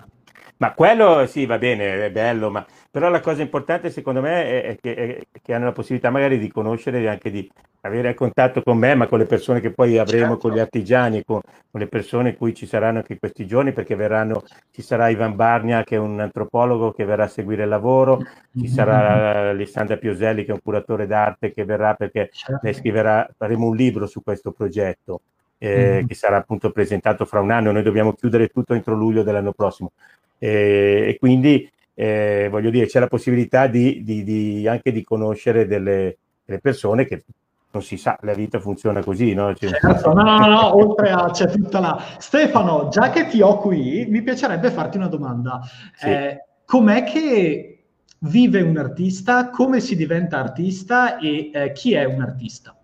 Ma 0.56 0.74
quello 0.74 1.24
sì, 1.26 1.46
va 1.46 1.56
bene, 1.56 2.06
è 2.06 2.10
bello, 2.10 2.50
ma 2.50 2.66
però 2.90 3.08
la 3.10 3.20
cosa 3.20 3.42
importante 3.42 3.90
secondo 3.90 4.20
me 4.20 4.62
è, 4.62 4.76
che, 4.80 4.94
è, 4.96 5.20
che, 5.40 5.54
hanno 5.54 5.66
la 5.66 5.72
possibilità 5.72 6.10
magari 6.10 6.38
di 6.38 6.50
conoscere 6.50 7.08
anche 7.08 7.30
di 7.30 7.48
avere 7.88 8.14
contatto 8.14 8.62
con 8.62 8.78
me, 8.78 8.94
ma 8.94 9.06
con 9.06 9.18
le 9.18 9.26
persone 9.26 9.60
che 9.60 9.72
poi 9.72 9.98
avremo, 9.98 10.32
certo. 10.32 10.48
con 10.48 10.52
gli 10.52 10.58
artigiani, 10.58 11.24
con, 11.24 11.40
con, 11.70 11.80
le 11.80 11.88
persone 11.88 12.36
cui 12.36 12.54
ci 12.54 12.66
saranno 12.66 12.98
anche 12.98 13.18
questi 13.18 13.46
giorni, 13.46 13.72
perché 13.72 13.96
verranno, 13.96 14.44
ci 14.70 14.82
sarà 14.82 15.08
Ivan 15.08 15.34
Barnia 15.34 15.82
che 15.82 15.96
è 15.96 15.98
un 15.98 16.20
antropologo 16.20 16.92
che 16.92 17.04
verrà 17.04 17.24
a 17.24 17.28
seguire 17.28 17.64
il 17.64 17.68
lavoro, 17.68 18.18
ci 18.18 18.60
mm-hmm. 18.60 18.72
sarà 18.72 19.50
Alessandra 19.50 19.96
Pioselli 19.96 20.44
che 20.44 20.50
è 20.50 20.54
un 20.54 20.62
curatore 20.62 21.06
d'arte 21.06 21.52
che 21.52 21.64
verrà 21.64 21.94
perché 21.94 22.30
certo. 22.32 22.60
lei 22.62 22.74
scriverà, 22.74 23.28
faremo 23.36 23.66
un 23.66 23.76
libro 23.76 24.06
su 24.06 24.22
questo 24.22 24.52
progetto. 24.52 25.20
Eh, 25.60 26.02
mm. 26.04 26.06
che 26.06 26.14
sarà 26.14 26.36
appunto 26.36 26.70
presentato 26.70 27.24
fra 27.24 27.40
un 27.40 27.50
anno, 27.50 27.72
noi 27.72 27.82
dobbiamo 27.82 28.12
chiudere 28.12 28.46
tutto 28.46 28.74
entro 28.74 28.94
luglio 28.94 29.24
dell'anno 29.24 29.50
prossimo 29.50 29.90
eh, 30.38 31.06
e 31.08 31.16
quindi 31.18 31.68
eh, 31.94 32.48
voglio 32.50 32.70
dire 32.70 32.86
c'è 32.86 33.00
la 33.00 33.08
possibilità 33.08 33.66
di, 33.66 34.02
di, 34.04 34.22
di 34.22 34.68
anche 34.68 34.92
di 34.92 35.02
conoscere 35.02 35.66
delle, 35.66 36.18
delle, 36.44 36.60
persone 36.60 37.04
che 37.04 37.24
non 37.70 37.82
si 37.82 37.96
sa, 37.96 38.18
la 38.22 38.32
vita 38.32 38.58
funziona 38.60 39.02
così, 39.02 39.34
no? 39.34 39.54
Cioè... 39.54 39.70
Certo, 39.70 40.12
no, 40.12 40.22
no, 40.22 40.46
no, 40.46 40.76
oltre 40.76 41.10
a 41.10 41.30
c'è 41.30 41.48
tutta 41.48 41.80
la... 41.80 42.02
Stefano, 42.18 42.88
già 42.88 43.10
che 43.10 43.26
ti 43.26 43.40
ho 43.40 43.58
qui, 43.58 44.06
mi 44.08 44.22
piacerebbe 44.22 44.70
farti 44.70 44.96
una 44.96 45.08
domanda. 45.08 45.60
Sì. 45.94 46.06
Eh, 46.08 46.44
com'è 46.64 47.04
che 47.04 47.78
vive 48.20 48.62
un 48.62 48.76
artista, 48.76 49.50
come 49.50 49.80
si 49.80 49.96
diventa 49.96 50.38
artista 50.38 51.18
e 51.18 51.50
eh, 51.52 51.72
chi 51.72 51.94
è 51.94 52.04
un 52.04 52.22
artista? 52.22 52.74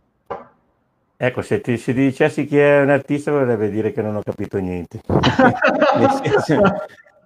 Ecco, 1.17 1.43
se 1.43 1.61
ti, 1.61 1.77
se 1.79 1.95
ti, 1.95 2.01
dicessi 2.01 2.45
chi 2.45 2.59
è 2.59 2.83
un 2.83 2.91
artista 2.91 3.31
vorrebbe 3.31 3.71
dire 3.71 3.93
che 3.93 4.03
non 4.03 4.17
ho 4.17 4.23
capito 4.23 4.59
niente. 4.59 5.01
nel, 5.09 6.11
senso, 6.23 6.63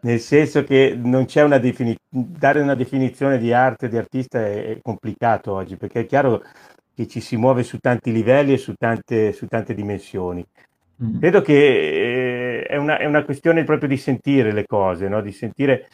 nel, 0.03 0.21
senso, 0.21 0.63
che 0.63 0.97
non 0.97 1.25
c'è 1.25 1.43
una 1.43 1.59
definizione, 1.59 1.99
dare 2.09 2.61
una 2.61 2.75
definizione 2.75 3.39
di 3.39 3.53
arte, 3.53 3.89
di 3.89 3.97
artista 3.97 4.39
è, 4.39 4.67
è, 4.67 4.79
complicato 4.83 5.53
oggi, 5.53 5.77
perché 5.77 6.01
è 6.01 6.07
chiaro 6.07 6.43
che 6.99 7.07
ci 7.07 7.21
si 7.21 7.37
muove 7.37 7.63
su 7.63 7.79
tanti 7.79 8.11
livelli 8.11 8.55
e 8.55 8.57
su 8.57 8.75
tante, 8.75 9.33
su 9.33 9.47
tante 9.47 9.73
dimensioni. 9.73 10.45
Mm. 11.05 11.21
Credo 11.21 11.43
che 11.43 11.53
eh, 11.55 12.63
è, 12.65 12.75
una, 12.75 12.99
è, 12.99 13.05
una, 13.05 13.25
questione 13.25 13.63
proprio 13.63 13.89
di 13.89 13.97
sentire 13.97 14.51
le 14.51 14.67
cose, 14.67 15.07
no? 15.07 15.21
di 15.21 15.31
sentire... 15.31 15.89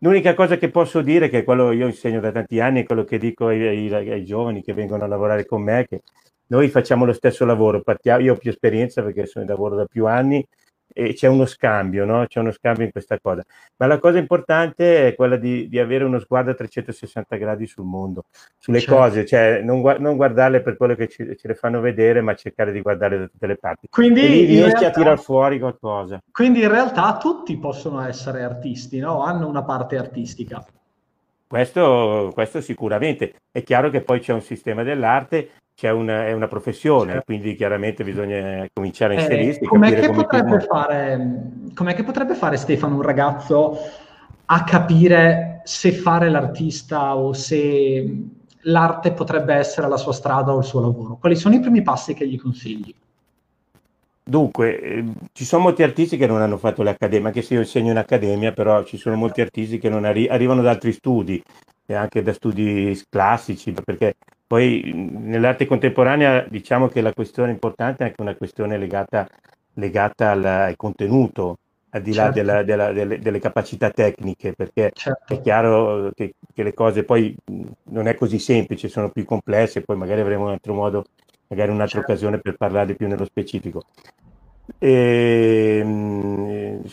L'unica 0.00 0.34
cosa 0.34 0.56
che 0.56 0.70
posso 0.70 1.00
dire, 1.00 1.28
che 1.28 1.38
è 1.38 1.44
quello 1.44 1.70
che 1.70 1.74
io 1.74 1.86
insegno 1.86 2.20
da 2.20 2.30
tanti 2.30 2.60
anni, 2.60 2.82
è 2.82 2.84
quello 2.84 3.02
che 3.02 3.18
dico 3.18 3.48
ai, 3.48 3.90
ai, 3.90 4.10
ai 4.10 4.24
giovani 4.24 4.62
che 4.62 4.72
vengono 4.72 5.02
a 5.02 5.08
lavorare 5.08 5.46
con 5.46 5.62
me, 5.62 5.84
che 5.88 6.02
noi 6.48 6.68
facciamo 6.68 7.04
lo 7.04 7.12
stesso 7.12 7.44
lavoro, 7.44 7.80
partiamo, 7.80 8.22
io 8.22 8.34
ho 8.34 8.36
più 8.36 8.50
esperienza 8.50 9.02
perché 9.02 9.26
sono 9.26 9.44
in 9.44 9.50
lavoro 9.50 9.74
da 9.74 9.86
più 9.86 10.06
anni 10.06 10.46
e 10.98 11.12
c'è 11.12 11.26
uno 11.26 11.44
scambio, 11.44 12.06
no? 12.06 12.24
c'è 12.26 12.40
uno 12.40 12.52
scambio 12.52 12.86
in 12.86 12.90
questa 12.90 13.18
cosa. 13.20 13.44
Ma 13.76 13.84
la 13.84 13.98
cosa 13.98 14.16
importante 14.16 15.08
è 15.08 15.14
quella 15.14 15.36
di, 15.36 15.68
di 15.68 15.78
avere 15.78 16.04
uno 16.04 16.18
sguardo 16.18 16.52
a 16.52 16.54
360 16.54 17.36
gradi 17.36 17.66
sul 17.66 17.84
mondo, 17.84 18.24
sulle 18.56 18.80
certo. 18.80 18.94
cose, 18.94 19.26
cioè 19.26 19.60
non, 19.60 19.82
non, 19.98 20.16
guardarle 20.16 20.62
per 20.62 20.78
quello 20.78 20.94
che 20.94 21.08
ci, 21.08 21.36
ce 21.36 21.48
le 21.48 21.54
fanno 21.54 21.80
vedere, 21.80 22.22
ma 22.22 22.34
cercare 22.34 22.72
di 22.72 22.80
guardare 22.80 23.18
da 23.18 23.26
tutte 23.26 23.46
le 23.46 23.56
parti. 23.56 23.88
Quindi 23.90 24.22
riesci 24.22 24.70
realtà, 24.70 24.86
a 24.86 24.90
tirar 24.90 25.18
fuori 25.18 25.58
qualcosa. 25.58 26.22
Quindi 26.32 26.62
in 26.62 26.70
realtà 26.70 27.18
tutti 27.18 27.58
possono 27.58 28.00
essere 28.00 28.42
artisti, 28.42 28.98
no? 28.98 29.22
hanno 29.22 29.48
una 29.48 29.64
parte 29.64 29.98
artistica. 29.98 30.64
Questo, 31.46 32.30
questo, 32.32 32.62
sicuramente. 32.62 33.34
È 33.52 33.62
chiaro 33.62 33.90
che 33.90 34.00
poi 34.00 34.20
c'è 34.20 34.32
un 34.32 34.40
sistema 34.40 34.82
dell'arte 34.82 35.50
c'è 35.76 35.90
una, 35.90 36.26
è 36.26 36.32
una 36.32 36.48
professione, 36.48 37.12
certo. 37.12 37.24
quindi 37.26 37.54
chiaramente 37.54 38.02
bisogna 38.02 38.66
cominciare 38.72 39.14
a 39.14 39.18
eh, 39.18 39.20
inserirsi. 39.20 39.64
Eh, 39.64 39.66
com'è, 39.66 39.94
che 39.94 40.10
potrebbe 40.10 40.60
fare, 40.60 41.30
com'è 41.74 41.94
che 41.94 42.02
potrebbe 42.02 42.34
fare 42.34 42.56
Stefano, 42.56 42.94
un 42.94 43.02
ragazzo, 43.02 43.78
a 44.46 44.64
capire 44.64 45.60
se 45.64 45.92
fare 45.92 46.30
l'artista 46.30 47.14
o 47.14 47.34
se 47.34 48.24
l'arte 48.62 49.12
potrebbe 49.12 49.52
essere 49.52 49.86
la 49.86 49.98
sua 49.98 50.14
strada 50.14 50.54
o 50.54 50.58
il 50.58 50.64
suo 50.64 50.80
lavoro? 50.80 51.18
Quali 51.20 51.36
sono 51.36 51.56
i 51.56 51.60
primi 51.60 51.82
passi 51.82 52.14
che 52.14 52.26
gli 52.26 52.40
consigli? 52.40 52.94
Dunque, 54.24 54.80
eh, 54.80 55.04
ci 55.32 55.44
sono 55.44 55.64
molti 55.64 55.82
artisti 55.82 56.16
che 56.16 56.26
non 56.26 56.40
hanno 56.40 56.56
fatto 56.56 56.82
l'accademia, 56.82 57.28
anche 57.28 57.42
se 57.42 57.52
io 57.52 57.60
insegno 57.60 57.90
in 57.90 57.98
accademia, 57.98 58.50
però 58.52 58.82
ci 58.82 58.96
sono 58.96 59.14
molti 59.14 59.42
artisti 59.42 59.78
che 59.78 59.88
arri- 59.88 60.28
arrivano 60.28 60.62
da 60.62 60.70
altri 60.70 60.92
studi, 60.92 61.40
e 61.84 61.94
anche 61.94 62.22
da 62.22 62.32
studi 62.32 62.98
classici, 63.10 63.72
perché 63.72 64.14
poi 64.46 64.92
nell'arte 64.94 65.66
contemporanea 65.66 66.46
diciamo 66.48 66.88
che 66.88 67.00
la 67.00 67.12
questione 67.12 67.50
importante 67.50 68.04
è 68.04 68.06
anche 68.08 68.22
una 68.22 68.36
questione 68.36 68.78
legata, 68.78 69.28
legata 69.74 70.30
al, 70.30 70.44
al, 70.44 70.76
contenuto, 70.76 71.58
al 71.90 72.02
di 72.02 72.14
là 72.14 72.24
certo. 72.24 72.38
della, 72.38 72.62
della, 72.62 72.92
delle, 72.92 73.18
delle, 73.18 73.38
capacità 73.40 73.90
tecniche, 73.90 74.52
perché 74.52 74.92
certo. 74.94 75.34
è 75.34 75.40
chiaro 75.40 76.12
che, 76.14 76.34
che, 76.54 76.62
le 76.62 76.74
cose 76.74 77.02
poi 77.02 77.34
non 77.84 78.06
è 78.06 78.14
così 78.14 78.38
semplice, 78.38 78.88
sono 78.88 79.10
più 79.10 79.24
complesse, 79.24 79.82
poi 79.82 79.96
magari 79.96 80.20
avremo 80.20 80.44
un 80.44 80.50
altro 80.50 80.74
modo, 80.74 81.04
magari 81.48 81.70
un'altra 81.70 81.98
certo. 81.98 82.12
occasione 82.12 82.38
per 82.38 82.56
parlare 82.56 82.94
più 82.94 83.08
nello 83.08 83.24
specifico. 83.24 83.82
E, 84.78 85.80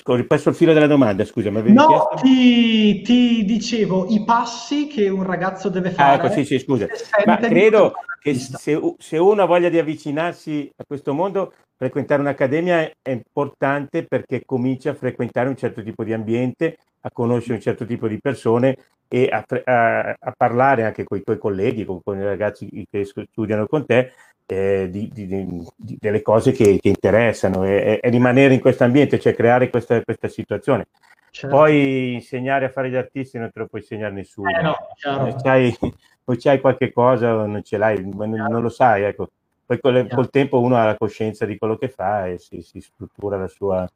ho 0.04 0.16
ripreso 0.16 0.50
il 0.50 0.56
filo 0.56 0.74
della 0.74 0.88
domanda, 0.88 1.26
scusa. 1.26 1.50
Ma 1.50 1.62
no, 1.62 2.10
ti, 2.22 3.02
ti, 3.02 3.44
dicevo 3.46 4.08
i 4.10 4.24
passi 4.24 4.88
che 4.88 5.10
un 5.10 5.24
ragazzo 5.24 5.70
deve 5.70 5.92
fare. 5.92 6.12
Ah, 6.12 6.16
ecco, 6.16 6.34
sì, 6.34 6.46
sì, 6.46 6.60
scusa. 6.60 6.88
Ma 7.26 7.38
credo 7.38 7.94
che 8.22 8.36
se, 8.36 8.80
se, 8.98 9.18
uno 9.18 9.42
ha 9.42 9.46
voglia 9.46 9.70
di 9.70 9.80
avvicinarsi 9.80 10.72
a 10.76 10.86
questo 10.86 11.14
mondo, 11.14 11.54
frequentare 11.76 12.22
un'accademia 12.22 12.92
è 13.02 13.12
importante 13.12 14.06
perché 14.06 14.44
comincia 14.46 14.92
a 14.92 14.96
frequentare 14.96 15.50
un 15.50 15.58
certo 15.58 15.84
tipo 15.84 16.04
di 16.04 16.14
ambiente, 16.14 16.78
a 17.02 17.12
conoscere 17.12 17.56
un 17.56 17.62
certo 17.62 17.86
tipo 17.86 18.08
di 18.08 18.20
persone 18.22 18.78
e 19.10 19.28
a, 19.30 19.44
a, 19.66 20.16
a 20.18 20.34
parlare 20.36 20.86
anche 20.86 21.04
con 21.04 21.18
i 21.18 21.24
tuoi 21.24 21.38
colleghi, 21.38 21.86
con, 21.86 22.02
con 22.02 22.18
i 22.18 22.24
ragazzi 22.24 22.70
che 22.90 23.06
studiano 23.06 23.68
con 23.68 23.86
te 23.86 24.14
eh, 24.46 24.88
di, 24.90 25.10
di, 25.12 25.28
di, 25.28 25.98
delle 26.00 26.22
cose 26.22 26.52
che, 26.52 26.80
che 26.82 26.90
interessano 26.90 27.64
e, 27.64 28.00
e, 28.02 28.10
rimanere 28.10 28.54
in 28.54 28.60
questo 28.60 28.84
ambiente, 28.84 29.20
cioè 29.20 29.36
creare 29.36 29.70
questa, 29.70 30.02
questa 30.02 30.28
situazione. 30.28 30.88
Certo. 31.30 31.56
Poi 31.56 32.14
insegnare 32.14 32.66
a 32.66 32.70
fare 32.70 32.90
gli 32.90 32.96
artisti 32.96 33.38
non 33.38 33.52
te 33.52 33.60
lo 33.60 33.68
può 33.68 33.80
insegnare 33.80 34.14
nessuno. 34.14 34.50
Eh 34.50 34.62
no, 34.62 34.76
o 35.06 35.36
c'hai, 35.42 35.76
o 36.26 36.36
c'hai 36.38 36.62
qualche 36.62 36.92
cosa 36.92 37.36
o 37.36 37.46
non 37.46 37.64
ce 37.64 37.78
l'hai, 37.78 38.08
non, 38.08 38.30
non 38.30 38.62
lo 38.62 38.70
sai. 38.70 39.04
Ecco. 39.04 39.30
Poi 39.66 39.80
col, 39.80 40.08
col, 40.10 40.30
tempo 40.30 40.60
uno 40.60 40.76
ha 40.76 40.86
la 40.86 40.98
coscienza 40.98 41.46
di 41.46 41.58
quello 41.58 41.78
che 41.78 41.88
fa 41.88 42.28
e 42.28 42.38
si, 42.38 42.62
si 42.62 42.82
struttura 42.82 43.38
la 43.38 43.48
sua, 43.48 43.90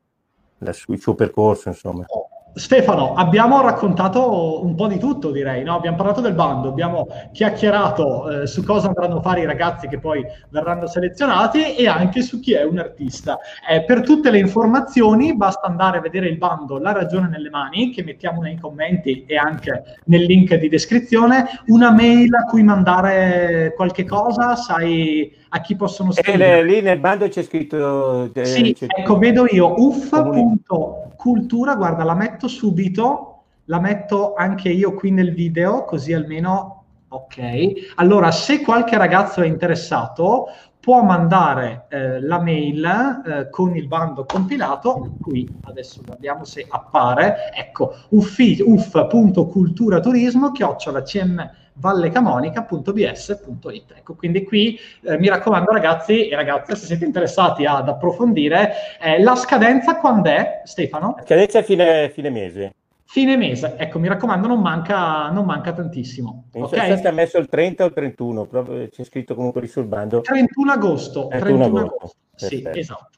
la 0.59 0.73
su, 0.73 0.93
il 0.93 0.99
suo 0.99 1.13
percorso. 1.13 1.69
Insomma. 1.69 2.05
Oh 2.07 2.36
Stefano, 2.57 3.13
abbiamo 3.13 3.61
raccontato 3.61 4.65
un 4.65 4.73
po' 4.73 4.87
di 4.87 4.97
tutto, 4.97 5.29
direi, 5.31 5.63
no? 5.63 5.75
Abbiamo 5.75 5.95
parlato 5.95 6.21
del 6.21 6.33
bando, 6.33 6.69
abbiamo 6.69 7.07
chiacchierato 7.31 8.41
eh, 8.41 8.47
su 8.47 8.63
cosa 8.63 8.87
andranno 8.87 9.17
a 9.17 9.21
fare 9.21 9.41
i 9.41 9.45
ragazzi 9.45 9.87
che 9.87 9.99
poi 9.99 10.25
verranno 10.49 10.87
selezionati 10.87 11.75
e 11.75 11.87
anche 11.87 12.23
su 12.23 12.39
chi 12.39 12.53
è 12.53 12.63
un 12.63 12.79
artista. 12.79 13.37
Eh, 13.69 13.83
per 13.83 14.01
tutte 14.01 14.31
le 14.31 14.39
informazioni 14.39 15.35
basta 15.35 15.67
andare 15.67 15.99
a 15.99 16.01
vedere 16.01 16.27
il 16.29 16.37
bando 16.37 16.79
La 16.79 16.93
ragione 16.93 17.27
nelle 17.29 17.51
mani, 17.51 17.91
che 17.91 18.03
mettiamo 18.03 18.41
nei 18.41 18.57
commenti 18.57 19.23
e 19.25 19.37
anche 19.37 19.83
nel 20.05 20.23
link 20.23 20.55
di 20.55 20.67
descrizione, 20.67 21.45
una 21.67 21.91
mail 21.91 22.33
a 22.33 22.45
cui 22.45 22.63
mandare 22.63 23.73
qualche 23.75 24.03
cosa, 24.03 24.55
sai 24.55 25.31
a 25.49 25.61
chi 25.61 25.75
possono 25.75 26.11
scrivere. 26.11 26.59
E 26.59 26.63
lì 26.63 26.81
nel 26.81 26.99
bando 26.99 27.27
c'è 27.27 27.43
scritto... 27.43 28.31
Eh, 28.33 28.45
sì, 28.45 28.73
c'è... 28.73 28.85
ecco, 28.87 29.17
vedo 29.17 29.45
io, 29.49 29.73
uff.cultura, 29.77 31.75
guarda, 31.75 32.03
la 32.03 32.15
metto 32.15 32.47
subito, 32.47 33.43
la 33.65 33.79
metto 33.79 34.33
anche 34.35 34.69
io 34.69 34.93
qui 34.93 35.11
nel 35.11 35.33
video, 35.33 35.85
così 35.85 36.13
almeno... 36.13 36.73
Ok, 37.09 37.93
allora 37.95 38.31
se 38.31 38.61
qualche 38.61 38.97
ragazzo 38.97 39.41
è 39.41 39.47
interessato 39.47 40.49
può 40.87 41.03
mandare 41.03 41.87
eh, 41.89 42.21
la 42.21 42.41
mail 42.41 43.21
eh, 43.25 43.49
con 43.49 43.75
il 43.75 43.87
bando 43.87 44.23
compilato, 44.23 45.17
qui 45.19 45.45
adesso 45.63 46.01
guardiamo 46.05 46.45
se 46.45 46.65
appare, 46.65 47.51
ecco, 47.53 47.93
uff.culturaturismo, 48.07 50.53
chiocciola 50.53 51.01
cm 51.01 51.51
vallecamonica.bs.it. 51.79 53.93
Ecco, 53.97 54.15
quindi 54.15 54.43
qui 54.43 54.77
eh, 55.03 55.17
mi 55.17 55.29
raccomando 55.29 55.71
ragazzi 55.71 56.27
e 56.27 56.35
ragazze, 56.35 56.75
se 56.75 56.87
siete 56.87 57.05
interessati 57.05 57.63
ad 57.65 57.87
approfondire, 57.87 58.73
eh, 59.01 59.21
la 59.21 59.35
scadenza 59.35 59.95
quando 59.97 60.29
è, 60.29 60.63
Stefano? 60.65 61.13
La 61.17 61.23
scadenza 61.23 61.59
è 61.59 61.63
fine, 61.63 62.09
fine 62.09 62.29
mese. 62.29 62.73
Fine 63.09 63.37
mese, 63.37 63.75
ecco, 63.77 63.99
mi 63.99 64.09
raccomando, 64.09 64.47
non 64.47 64.59
manca, 64.59 65.29
non 65.29 65.45
manca 65.45 65.71
tantissimo. 65.71 66.49
Non 66.51 66.67
so 66.67 66.75
okay? 66.75 67.01
se 67.01 67.11
messo 67.11 67.37
il 67.37 67.47
30 67.47 67.85
o 67.85 67.87
il 67.87 67.93
31, 67.93 68.43
proprio, 68.45 68.89
c'è 68.89 69.05
scritto 69.05 69.33
comunque 69.33 69.61
lì 69.61 69.67
sul 69.67 69.85
bando. 69.85 70.19
31 70.21 70.71
agosto. 70.73 71.27
31, 71.27 71.55
31 71.55 71.79
agosto. 71.79 72.11
Sì, 72.35 72.67
esatto. 72.69 73.11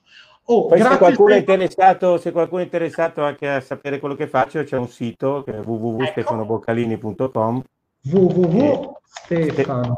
Oh, 0.51 0.68
Poi 0.68 0.80
se 0.80 0.98
qualcuno, 0.98 1.36
interessato, 1.36 2.18
se 2.18 2.32
qualcuno, 2.32 2.62
è 2.62 2.66
interessato, 2.66 3.24
anche 3.24 3.48
a 3.48 3.62
sapere 3.62 4.00
quello 4.00 4.16
che 4.16 4.28
faccio, 4.28 4.63
c'è 4.63 4.78
un 4.78 4.88
sito 4.88 5.44
che 5.44 5.56
è 5.56 5.60
www.stefanoboccalini.com 5.60 7.58
ecco 7.58 7.63
www.stefano 8.06 9.96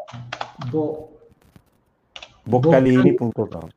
boccalini.com 2.45 3.69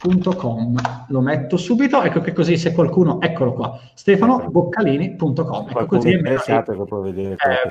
boccalini.com. 0.00 0.76
Lo 1.08 1.20
metto 1.20 1.56
subito, 1.56 2.02
ecco 2.02 2.20
che 2.20 2.32
così 2.32 2.56
se 2.56 2.72
qualcuno, 2.72 3.20
eccolo 3.20 3.52
qua, 3.52 3.78
stefanoboccalini.com. 3.94 5.68
Ecco 5.68 5.86
così 5.86 6.10
eh, 6.10 6.38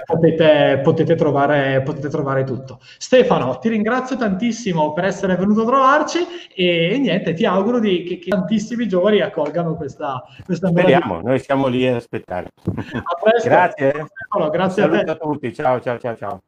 potete, 0.05 0.79
potete, 0.83 1.15
trovare, 1.15 1.81
potete 1.81 2.09
trovare 2.09 2.43
tutto. 2.43 2.79
Stefano, 2.97 3.57
ti 3.57 3.69
ringrazio 3.69 4.17
tantissimo 4.17 4.93
per 4.93 5.05
essere 5.05 5.35
venuto 5.35 5.61
a 5.61 5.65
trovarci 5.65 6.19
e, 6.53 6.97
niente, 6.99 7.33
ti 7.33 7.45
auguro 7.45 7.79
di, 7.79 8.03
che, 8.03 8.19
che, 8.19 8.29
tantissimi 8.29 8.87
giovani 8.87 9.21
accolgano 9.21 9.75
questa, 9.75 10.23
questa 10.45 10.67
Speriamo, 10.69 11.21
noi 11.21 11.39
siamo 11.39 11.67
lì 11.67 11.87
ad 11.87 11.95
aspettare. 11.95 12.49
A 12.63 13.19
presto. 13.21 13.49
Grazie. 13.49 13.89
Stefano, 13.89 14.49
grazie 14.49 14.83
a 14.83 14.89
te. 14.89 14.97
a 14.99 15.15
tutti, 15.15 15.53
ciao 15.53 15.79
ciao 15.79 15.97
ciao 15.97 16.15
ciao. 16.15 16.41